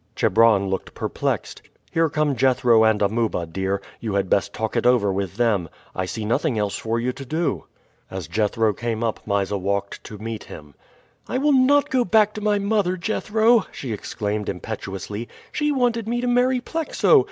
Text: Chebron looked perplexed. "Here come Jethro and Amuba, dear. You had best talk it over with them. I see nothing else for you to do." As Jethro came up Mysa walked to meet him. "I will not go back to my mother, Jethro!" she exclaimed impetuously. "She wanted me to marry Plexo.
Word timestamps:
Chebron 0.15 0.67
looked 0.67 0.95
perplexed. 0.95 1.61
"Here 1.91 2.09
come 2.09 2.35
Jethro 2.35 2.83
and 2.83 3.03
Amuba, 3.03 3.45
dear. 3.45 3.83
You 3.99 4.15
had 4.15 4.31
best 4.31 4.51
talk 4.51 4.75
it 4.75 4.87
over 4.87 5.13
with 5.13 5.35
them. 5.35 5.69
I 5.93 6.05
see 6.07 6.25
nothing 6.25 6.57
else 6.57 6.75
for 6.75 6.99
you 6.99 7.11
to 7.11 7.23
do." 7.23 7.65
As 8.09 8.27
Jethro 8.27 8.73
came 8.73 9.03
up 9.03 9.19
Mysa 9.27 9.59
walked 9.59 10.03
to 10.05 10.17
meet 10.17 10.45
him. 10.45 10.73
"I 11.27 11.37
will 11.37 11.53
not 11.53 11.91
go 11.91 12.03
back 12.03 12.33
to 12.33 12.41
my 12.41 12.57
mother, 12.57 12.97
Jethro!" 12.97 13.67
she 13.71 13.93
exclaimed 13.93 14.49
impetuously. 14.49 15.29
"She 15.51 15.71
wanted 15.71 16.07
me 16.07 16.19
to 16.19 16.27
marry 16.27 16.61
Plexo. 16.61 17.19